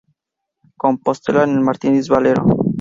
[0.77, 2.43] Compostela en el Martínez Valero.